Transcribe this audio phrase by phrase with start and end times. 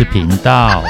[0.00, 0.82] 事频道。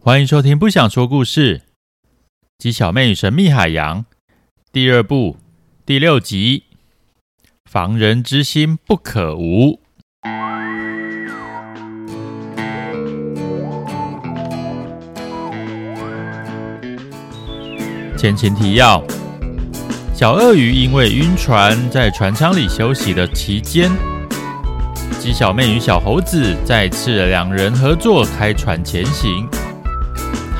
[0.00, 1.58] 欢迎收听《不想说故事》，
[2.56, 4.06] 鸡小妹与神秘海洋
[4.72, 5.36] 第二部
[5.84, 6.62] 第六集：
[7.70, 9.82] 防人之心不可无。
[18.16, 19.04] 前情提要：
[20.14, 23.90] 小鳄鱼因为晕船，在船舱里休息的期间，
[25.18, 29.48] 鸡小妹与小猴子再次两人合作开船前行。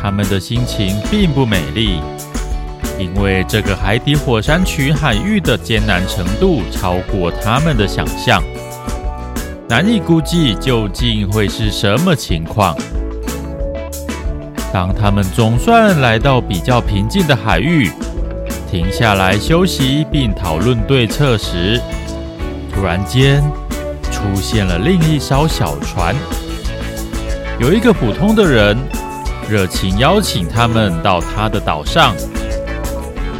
[0.02, 2.00] 他们的心情并不美丽，
[2.98, 8.42] 因为这个海底火山群海域的艰难程度超过他们的想象，
[9.68, 12.76] 难以估计究竟会是什么情况。
[14.72, 17.88] 当他们总算来到比较平静的海域，
[18.74, 21.80] 停下来休息并讨论对策时，
[22.74, 23.40] 突然间
[24.10, 26.12] 出现了另一艘小船，
[27.60, 28.76] 有一个普通的人。
[29.48, 32.16] 热情邀请他们到他的岛上，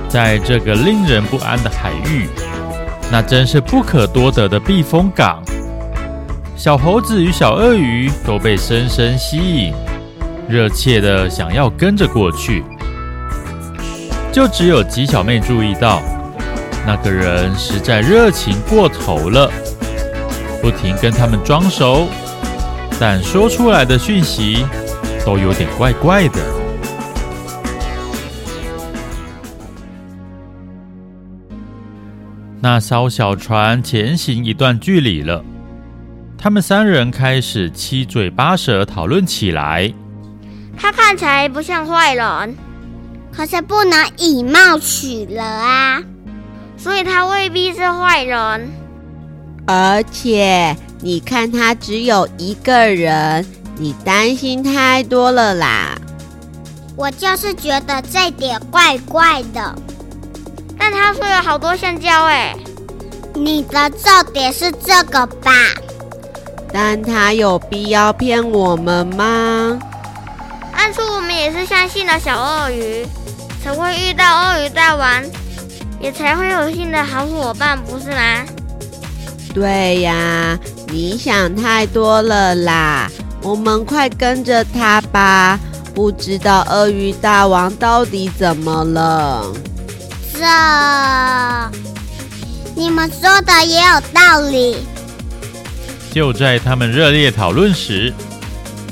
[0.08, 2.28] 在这个令人不安的海域，
[3.10, 5.42] 那真是不可多得的避风港。
[6.54, 9.74] 小猴子与小鳄鱼都被深深吸引，
[10.48, 12.62] 热切地想要跟着过去。
[14.34, 16.02] 就只有鸡小妹注意到，
[16.84, 19.48] 那个人实在热情过头了，
[20.60, 22.08] 不停跟他们装熟，
[22.98, 24.66] 但说出来的讯息。
[25.24, 26.38] 都有点怪怪的。
[32.60, 35.42] 那艘小船前行一段距离了，
[36.36, 39.90] 他们三人开始七嘴八舌讨论起来。
[40.76, 42.54] 他看起来不像坏人，
[43.36, 46.02] 可是不能以貌取人啊，
[46.76, 48.70] 所以他未必是坏人。
[49.66, 53.44] 而且你看，他只有一个人。
[53.76, 55.96] 你担心太多了啦！
[56.94, 59.74] 我就是觉得这点怪怪的。
[60.78, 62.54] 但他说有好多香蕉哎，
[63.34, 65.50] 你的重点是这个吧？
[66.72, 69.76] 但他有必要骗我们吗？
[70.76, 73.04] 当初我们也是相信了小鳄鱼，
[73.64, 75.24] 才会遇到鳄鱼大王，
[75.98, 78.44] 也才会有新的好伙伴，不是吗？
[79.54, 80.58] 对呀，
[80.88, 83.10] 你想太多了啦！
[83.40, 85.58] 我们快跟着他吧！
[85.94, 89.50] 不知道鳄鱼大王到底怎么了？
[90.34, 90.44] 这，
[92.76, 94.76] 你们说的也有道理。
[96.12, 98.12] 就在他们热烈讨论时，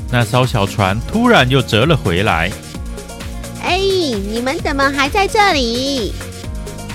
[0.09, 2.51] 那艘小船突然又折了回来。
[4.13, 6.13] 哎，你们怎么还在这里？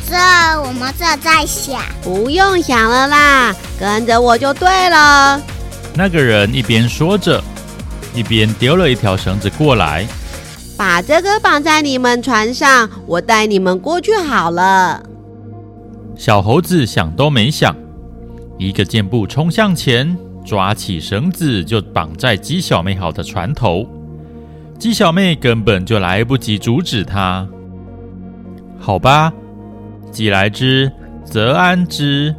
[0.09, 0.17] 这
[0.63, 1.83] 我们这在想。
[2.01, 5.43] 不用想了啦，跟着我就对了。
[5.95, 7.43] 那个人一边说着，
[8.15, 10.07] 一边丢了一条绳子过来，
[10.77, 15.03] 把这个绑在你们船上，我带你们过去好了。
[16.17, 17.75] 小猴子想都没想，
[18.59, 23.85] 一个箭步冲向前，抓起绳子就绑在鸡小妹好的船头。
[24.79, 27.47] 鸡小妹根本就来不及阻止他。
[28.79, 29.33] 好吧，
[30.13, 30.91] 既来之
[31.25, 32.35] 则安之，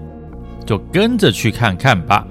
[0.66, 2.26] 就跟着去看看吧。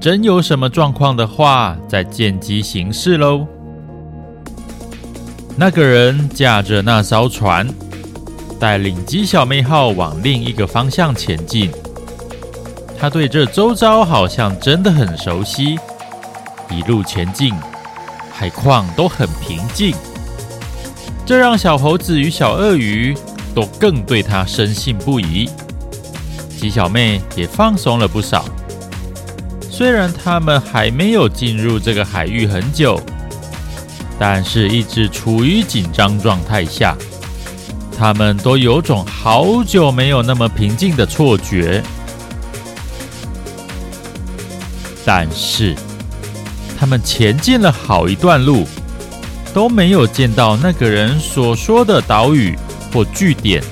[0.00, 3.46] 真有什么状况的话，再见机行事喽。
[5.56, 7.66] 那个人驾着那艘船，
[8.58, 11.70] 带领鸡小妹号往另一个方向前进。
[12.98, 15.78] 他对这周遭好像真的很熟悉。
[16.70, 17.54] 一路前进，
[18.36, 19.94] 海况都很平静，
[21.24, 23.16] 这让小猴子与小鳄鱼
[23.54, 25.48] 都更对它深信不疑。
[26.58, 28.44] 鸡小妹也放松了不少。
[29.70, 33.00] 虽然他们还没有进入这个海域很久，
[34.18, 36.96] 但是一直处于紧张状态下，
[37.96, 41.82] 他们都有种好久没有那么平静的错觉。
[45.06, 45.76] 但是，
[46.84, 48.66] 他们前进了好一段路，
[49.54, 52.54] 都没有见到那个人所说的岛屿
[52.92, 53.64] 或据点。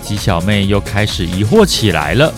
[0.00, 2.32] 鸡小妹又开始疑惑起来了。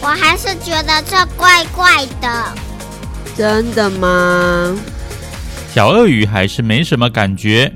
[0.00, 2.54] 我还是觉得这怪怪的。
[3.36, 4.78] 真的吗？
[5.74, 7.72] 小鳄鱼还是没什么感觉，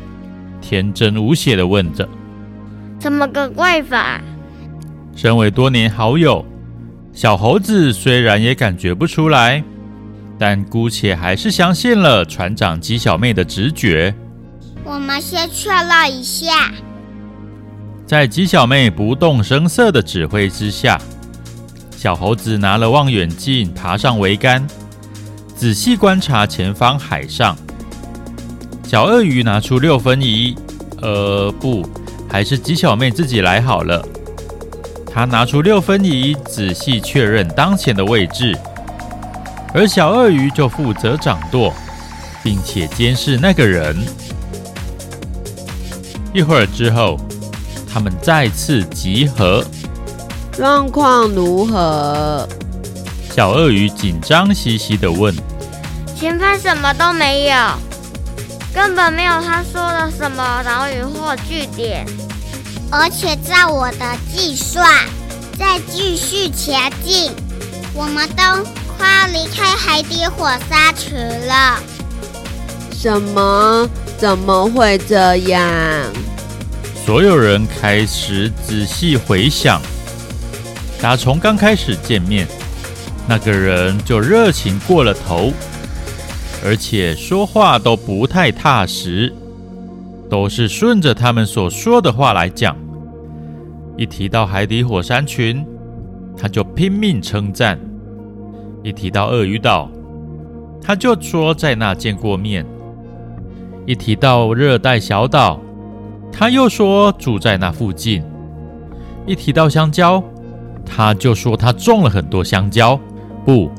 [0.61, 2.09] 天真无邪的问着
[3.01, 4.21] ：“怎么个怪法？”
[5.17, 6.47] 身为多年好友，
[7.13, 9.65] 小猴子虽然也感觉不出来，
[10.39, 14.15] 但姑且还是相信了船长鸡小妹的直觉。
[14.85, 16.73] 我们先确认一下。
[18.07, 21.01] 在鸡小妹不动声色的指挥之下，
[21.97, 24.67] 小猴子拿了望远镜，爬上桅杆，
[25.57, 27.57] 仔细观察前方海上。
[28.83, 30.55] 小鳄鱼拿出六分仪，
[31.01, 31.89] 呃，不，
[32.29, 34.07] 还是鸡小妹自己来好了。
[35.11, 38.55] 她拿出六分仪，仔细确认当前的位置，
[39.75, 41.75] 而小鳄鱼就负责掌舵，
[42.45, 43.97] 并且监视那个人。
[46.33, 47.19] 一会儿之后，
[47.93, 49.65] 他们再次集合。
[50.53, 52.49] 状况如何？
[53.35, 55.35] 小鳄鱼紧张兮兮地问
[56.17, 57.57] ：“前方什么都没有，
[58.73, 62.07] 根本没有他说的什么岛屿或据点。
[62.93, 64.89] 而且照我的计算，
[65.59, 67.33] 再继续前进，
[67.93, 68.45] 我们都
[68.97, 71.79] 快要离开海底火山群了。”
[72.93, 73.89] 什么？
[74.17, 75.69] 怎么会这样？
[77.05, 79.83] 所有人开始仔细回想。
[81.03, 82.47] 打从刚开始见面，
[83.29, 85.53] 那个人就热情过了头，
[86.65, 89.31] 而且说话都不太踏实，
[90.31, 92.75] 都是顺着他们所说的话来讲。
[93.99, 95.67] 一提到海底火山群，
[96.39, 97.77] 他就拼命称赞；
[98.85, 99.91] 一提到鳄鱼岛，
[100.83, 102.63] 他就说在那见过面；
[103.87, 105.59] 一提到热带小岛，
[106.31, 108.23] 他又说住在那附近；
[109.27, 110.23] 一提到香蕉，
[110.85, 113.01] 他就说他种了很多香蕉，
[113.43, 113.71] 不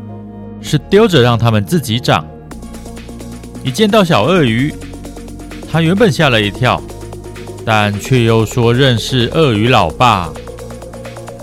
[0.59, 2.25] 是丢着让他们自己长。
[3.63, 4.73] 一见到小鳄鱼，
[5.71, 6.81] 他原本吓了一跳，
[7.63, 10.33] 但却又说认识鳄鱼老爸。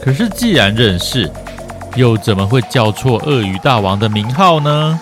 [0.01, 1.31] 可是既然认识，
[1.95, 4.99] 又怎么会叫错鳄鱼大王的名号呢？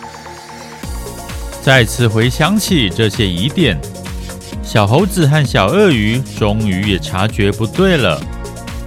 [1.62, 3.78] 再次回想起这些疑点，
[4.64, 8.20] 小猴子和小鳄鱼终于也察觉不对了。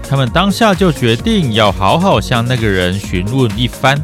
[0.10, 4.00] 他们当下就决定要好好向那个人询问一番。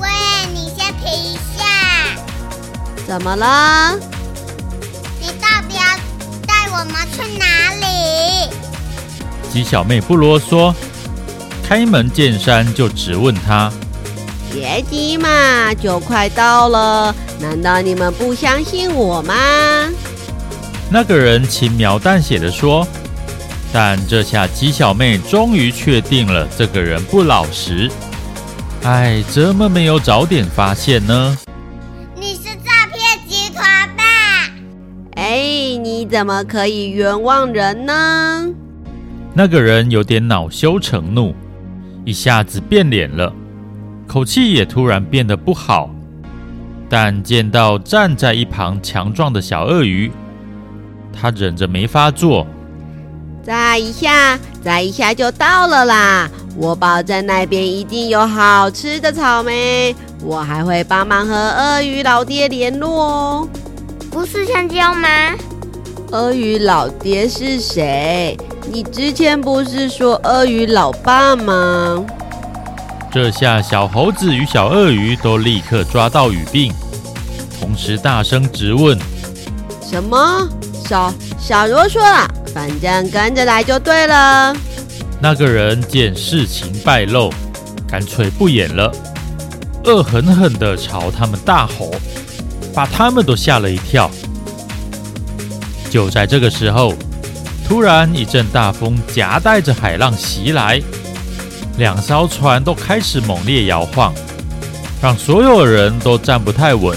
[0.00, 0.08] 喂，
[0.54, 1.64] 你先停一下！
[3.06, 3.96] 怎么了？
[5.20, 5.82] 你到底要
[6.46, 8.50] 带我们去哪里？
[9.52, 10.72] 鸡小妹不啰嗦，
[11.72, 13.72] 开门见山就直问他
[14.52, 17.16] ：“别急嘛，就快到了。
[17.40, 19.34] 难道你们不相信我吗？”
[20.92, 22.86] 那个人轻描淡写的说。
[23.72, 27.90] 但这下鸡小妹终于确定了这个人不老实。
[28.82, 31.38] 哎，怎么没有早点发现呢？
[32.14, 34.04] 你是诈骗集团吧？
[35.14, 38.46] 哎，你怎么可以冤枉人呢？
[39.32, 41.34] 那个人有点恼羞成怒，
[42.04, 43.32] 一下子变脸了，
[44.06, 45.90] 口气也突然变得不好。
[46.88, 50.10] 但见到站在一旁强壮的小鳄鱼，
[51.12, 52.46] 他忍着没发作。
[53.42, 56.30] 再一下，再一下就到了啦！
[56.56, 63.48] 我保证那边一定有好吃的草莓，我还会帮忙和鳄鱼老爹联络哦。
[64.10, 65.08] 不是香蕉吗？
[66.10, 68.36] 鳄鱼老爹是谁？
[68.64, 72.04] 你之前不是说鳄鱼老爸吗？
[73.10, 76.72] 这下小猴子与小鳄鱼都立刻抓到语病，
[77.60, 78.98] 同时大声质问：
[79.82, 80.48] 什么？
[80.88, 82.28] 小小罗说了。
[82.54, 84.54] 反正跟着来就对了。
[85.20, 87.32] 那个人见事情败露，
[87.88, 88.92] 干脆不演了，
[89.84, 91.90] 恶狠狠地朝他们大吼，
[92.74, 94.10] 把他们都吓了一跳。
[95.90, 96.92] 就在这个时候，
[97.72, 100.78] 突然一阵大风夹带着海浪袭来，
[101.78, 104.12] 两艘船都开始猛烈摇晃，
[105.00, 106.94] 让所有人都站不太稳。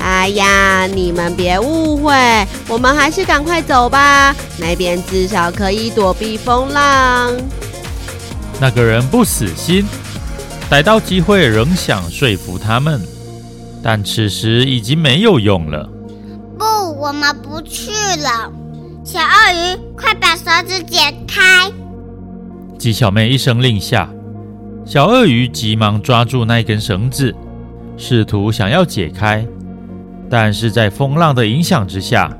[0.00, 2.12] 哎呀，你们别误会，
[2.68, 7.32] 我们还是赶快走吧，那边至少可以躲避风浪。
[8.60, 9.86] 那个人不死心，
[10.68, 13.00] 逮到机会仍想说服他们，
[13.82, 15.88] 但此时已经没有用了。
[16.58, 16.66] 不，
[17.00, 18.52] 我们不去了。
[19.04, 21.70] 小鳄鱼，快把绳子解开！
[22.78, 24.08] 鸡小妹一声令下，
[24.86, 27.32] 小鳄鱼急忙抓住那根绳子，
[27.98, 29.46] 试图想要解开。
[30.30, 32.34] 但是在风浪的影响之下，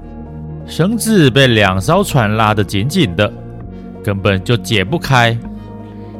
[0.67, 3.31] 绳子被两艘船拉得紧紧的，
[4.03, 5.37] 根本就解不开。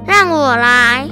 [0.07, 1.09] 让我来！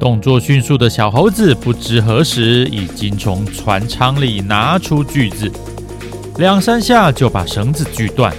[0.00, 5.48] 动作迅速的小猴子不知何时已经从船舱里拿出锯子，
[6.38, 8.34] 两三下就把绳子锯断。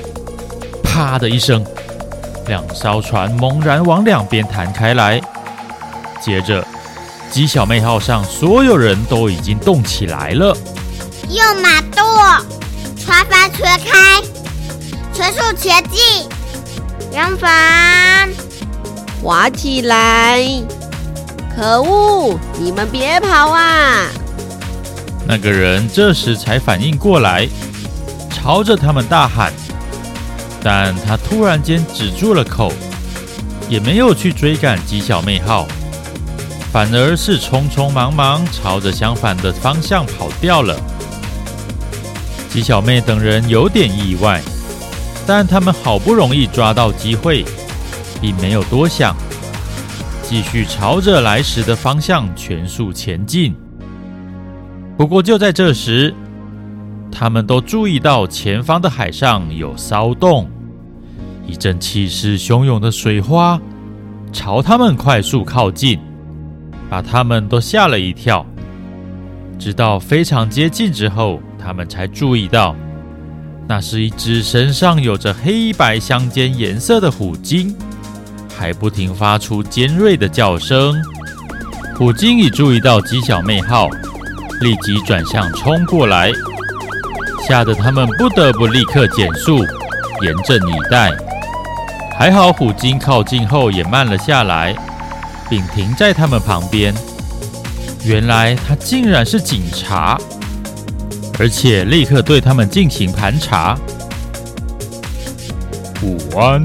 [0.97, 1.63] 啪的一声，
[2.47, 5.21] 两艘船猛然往两边弹开来。
[6.19, 6.65] 接着，
[7.29, 10.57] 鸡小妹号上所有人都已经动起来了。
[11.29, 12.03] 用马舵，
[12.97, 14.23] 船帆全开，
[15.13, 16.27] 全速前进！
[17.11, 18.27] 扬帆，
[19.21, 20.41] 划起来！
[21.55, 24.07] 可恶，你们别跑啊！
[25.27, 27.47] 那个人这时才反应过来，
[28.31, 29.53] 朝着他们大喊，
[30.63, 32.73] 但他突然间止住了口，
[33.69, 35.67] 也没有去追赶鸡小妹号，
[36.71, 40.75] 反而是匆匆忙忙朝着相反的方向跑掉了。
[42.49, 44.41] 鸡小妹等人有点意外，
[45.25, 47.45] 但他们好不容易抓到机会，
[48.19, 49.15] 并没有多想，
[50.23, 53.55] 继续朝着来时的方向全速前进。
[54.97, 56.15] 不过就在这时，
[57.11, 60.49] 他们都注意到前方的海上有骚动，
[61.47, 63.59] 一阵气势汹涌的水花
[64.31, 65.99] 朝他们快速靠近，
[66.89, 68.45] 把他们都吓了一跳。
[69.57, 72.75] 直到非常接近之后，他们才注意到，
[73.67, 77.75] 那是一只身上有着黑白相间颜色的虎鲸，
[78.55, 80.95] 还不停发出尖锐的叫声。
[81.95, 83.89] 虎鲸已注意到鸡小妹号。
[84.59, 86.31] 立即转向冲过来，
[87.47, 89.59] 吓得他们不得不立刻减速，
[90.21, 91.09] 严阵以待。
[92.19, 94.75] 还好虎鲸靠近后也慢了下来，
[95.49, 96.93] 并停在他们旁边。
[98.03, 100.19] 原来他竟然是警察，
[101.39, 103.77] 而且立刻对他们进行盘查。
[106.03, 106.61] 午安，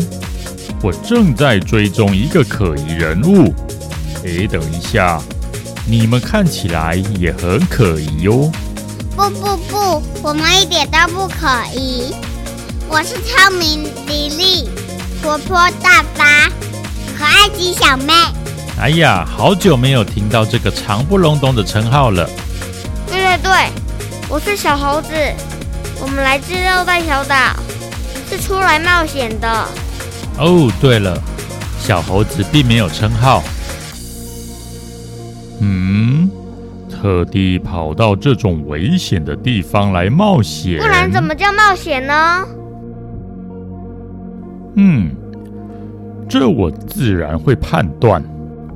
[0.82, 3.54] 我正在追踪一个可疑人物。
[4.24, 5.20] 诶，等一下。
[5.86, 8.50] 你们看起来也很可疑哟。
[9.14, 12.14] 不不不，我们一点都不可疑。
[12.88, 14.66] 我是聪明伶俐、
[15.22, 16.26] 活泼大方、
[17.16, 18.12] 可爱鸡小妹。
[18.80, 22.28] 哎呀，好久没有听到这个长不隆咚的称号了。
[23.06, 23.52] 对对对，
[24.28, 25.08] 我是小猴子，
[26.00, 27.36] 我们来自热带小岛，
[28.30, 29.68] 是出来冒险的。
[30.38, 31.16] 哦，对了，
[31.78, 33.42] 小猴子并没有称号。
[35.60, 36.28] 嗯，
[37.02, 42.46] 特地跑到这种危险的地方来冒险，不然怎么叫冒险呢？
[44.76, 45.10] 嗯，
[46.28, 48.22] 这我自然会判断。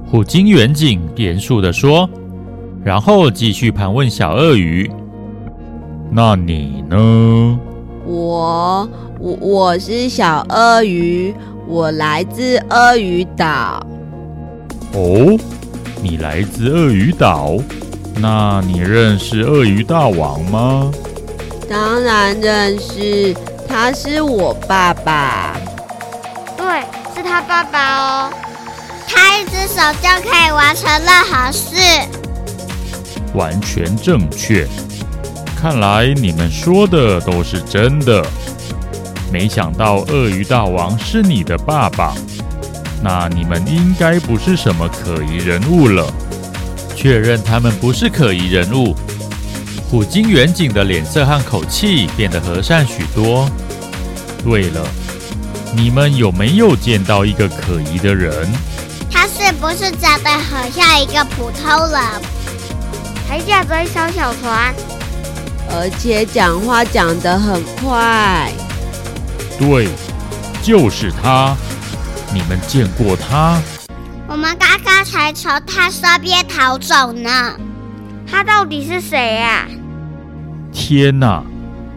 [0.05, 2.11] 虎鲸远景严肃地说，
[2.83, 4.91] 然后继续盘问小鳄鱼
[6.11, 7.61] ：“那你呢
[8.05, 8.89] ？”“我
[9.21, 11.33] 我我是小鳄鱼，
[11.69, 13.87] 我来自鳄鱼岛。
[14.95, 15.39] ”“哦。”
[16.03, 17.57] 你来自鳄鱼岛，
[18.19, 20.91] 那你认识鳄鱼大王吗？
[21.69, 23.37] 当然认识，
[23.69, 25.57] 他是我爸爸。
[26.57, 26.81] 对，
[27.15, 28.33] 是他爸爸哦。
[29.07, 31.77] 他一只手就可以完成任何事。
[33.35, 34.67] 完全正确。
[35.61, 38.25] 看来你们说的都是真的。
[39.33, 42.15] 没想到鳄鱼大王是你的爸爸。
[43.03, 46.07] 那你们应该不是什么可疑人物了。
[46.97, 48.97] 确认他们不是可疑人物，
[49.89, 53.49] 虎鲸远景的脸色和口气变得和善许多。
[54.43, 54.85] 对了，
[55.77, 58.49] 你们有没有见到一个可疑的人？
[59.11, 62.01] 他是不是长得很像一个普通人？
[63.29, 64.75] 还驾着一艘小船，
[65.69, 68.51] 而且讲话讲得很快。
[69.59, 69.89] 对，
[70.63, 71.55] 就是他。
[72.33, 73.61] 你们见过他？
[74.29, 77.57] 我们刚刚才从他身边逃走呢。
[78.29, 79.67] 他到底是谁呀？
[80.73, 81.43] 天哪，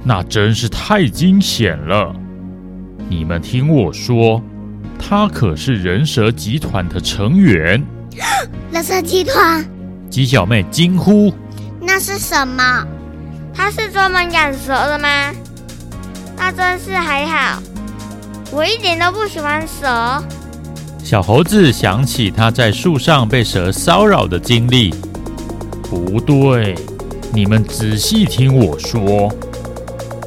[0.04, 2.16] 那真是太惊险了！
[3.10, 4.42] 你们听我说，
[5.00, 7.84] 他可是人蛇集团的成员。
[8.72, 9.66] 人蛇集团？
[10.10, 11.34] 鸡小妹惊呼
[11.82, 12.86] ：“那是什么？
[13.54, 15.34] 他是专门养蛇的吗？
[16.38, 17.62] 那真是还好。”
[18.54, 20.24] 我一点都不喜欢蛇。
[21.10, 24.94] 小猴子想起他在树上被蛇骚扰的经历。
[25.82, 26.76] 不对，
[27.34, 29.28] 你们仔细听我说。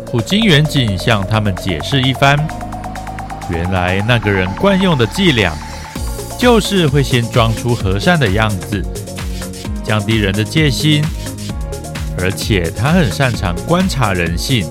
[0.08, 2.36] 虎鲸远景向他们解释一番。
[3.48, 5.56] 原来那个人惯用的伎俩，
[6.36, 8.84] 就是会先装出和善的样子，
[9.84, 11.00] 降低人的戒心。
[12.18, 14.66] 而且他很擅长观察人性，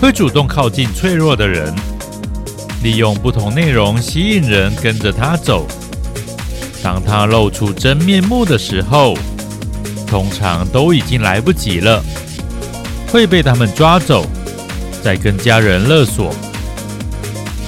[0.00, 1.74] 会主动靠近脆弱的人。
[2.82, 5.66] 利用不同内容吸引人跟着他走。
[6.82, 9.14] 当他露出真面目的时候，
[10.06, 12.02] 通常都已经来不及了，
[13.08, 14.24] 会被他们抓走，
[15.02, 16.34] 再跟家人勒索。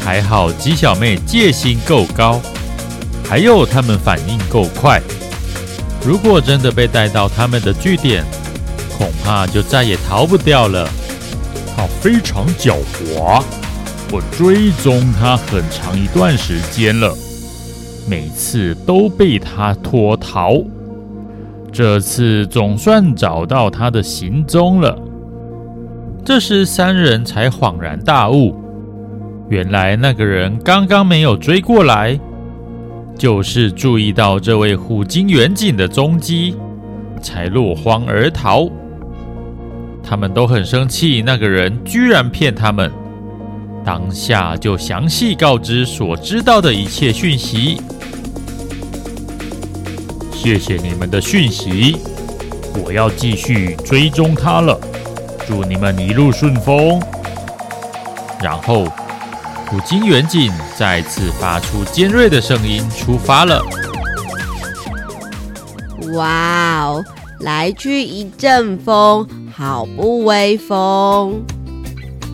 [0.04, 2.40] 还好鸡小妹戒心够高，
[3.28, 5.00] 还有他们反应够快。
[6.04, 8.25] 如果真的被带到他们的据点，
[8.99, 10.88] 恐怕就再也逃不掉了。
[11.76, 13.42] 他非常狡猾。
[14.14, 17.16] 我追踪他很长一段时间了，
[18.07, 20.62] 每次都被他脱逃。
[21.73, 24.95] 这次总算找到他的行踪了。
[26.23, 28.54] 这时，三人才恍然大悟，
[29.49, 32.21] 原来那个人刚刚没有追过来，
[33.16, 36.54] 就是注意到这位虎鲸远景的踪迹，
[37.23, 38.69] 才落荒而逃。
[40.02, 42.92] 他们都很生气，那个人居然骗他们。
[43.85, 47.81] 当下就详细告知所知道的一切讯息。
[50.33, 51.97] 谢谢你们的讯息，
[52.85, 54.79] 我要继续追踪他了。
[55.47, 57.01] 祝你们一路顺风。
[58.41, 58.85] 然后，
[59.69, 63.65] 虎鲸远景再次发出尖锐的声音，出发了。
[66.15, 67.05] 哇哦，
[67.41, 71.43] 来去一阵风，好不威风！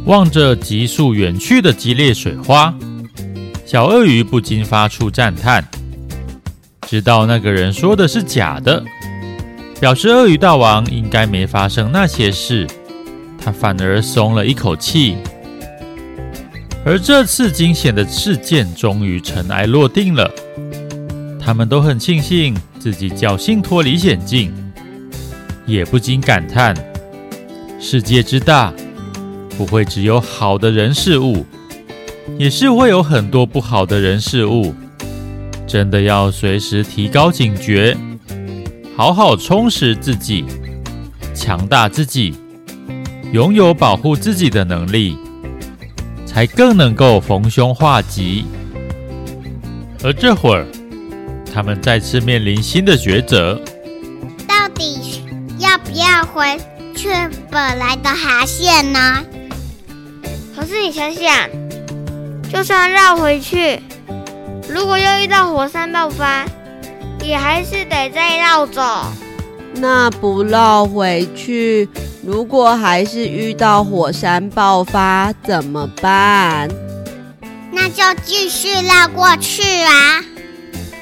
[0.08, 2.74] 望着急速远去的激烈水花，
[3.66, 5.62] 小鳄鱼不禁发出赞叹。
[6.86, 8.82] 知道那个人说的是假的，
[9.78, 12.66] 表示鳄鱼大王应该没发生那些事，
[13.38, 15.18] 他反而松了一口气。
[16.86, 20.32] 而这次惊险的事件终于尘埃落定了，
[21.38, 24.50] 他们都很庆幸自己侥幸脱离险境，
[25.66, 26.74] 也不禁感叹：
[27.78, 28.72] 世界之大。
[29.58, 31.44] 不会只有好的人事物，
[32.38, 34.72] 也是会有很多不好的人事物。
[35.66, 37.96] 真的要随时提高警觉，
[38.96, 40.44] 好好充实自己，
[41.34, 42.36] 强大自己，
[43.32, 45.18] 拥有保护自己的能力，
[46.24, 48.44] 才更能够逢凶化吉。
[50.04, 50.64] 而这会儿，
[51.52, 53.60] 他们再次面临新的抉择：
[54.46, 55.20] 到底
[55.58, 56.56] 要不要回
[56.94, 57.08] 去
[57.50, 59.24] 本来的航线呢？
[60.68, 61.48] 可是你想想，
[62.52, 63.80] 就算绕回去，
[64.68, 66.44] 如果又遇到火山爆发，
[67.22, 68.82] 也还是得再绕走。
[69.76, 71.88] 那不绕回去，
[72.22, 76.68] 如果还是遇到火山爆发怎么办？
[77.72, 80.22] 那就继续绕过去啊！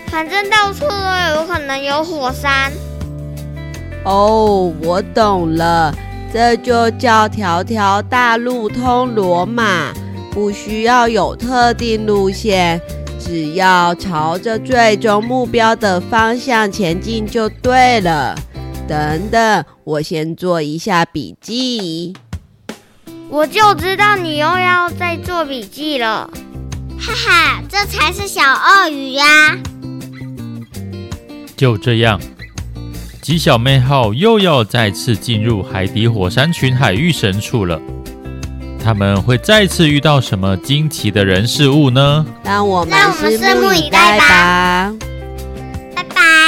[0.07, 2.70] 反正到处都有可能有火山。
[4.05, 5.92] 哦，我懂了。
[6.37, 9.90] 这就叫条条大路通罗马，
[10.31, 12.79] 不需要有特定路线，
[13.18, 18.37] 只要朝着最终目标的方向前进就对了。
[18.87, 22.12] 等等，我先做一下笔记。
[23.31, 26.31] 我就知道你又要再做笔记了，
[27.01, 29.25] 哈哈，这才是小鳄鱼呀！
[31.57, 32.20] 就这样。
[33.26, 37.76] 鸡小妹号又要再次进入海底火山群海域深处了，
[38.80, 42.24] 他们会再次遇到什么惊奇的人事物呢？
[42.44, 44.94] 让我们拭目以待吧！
[45.96, 46.45] 拜拜。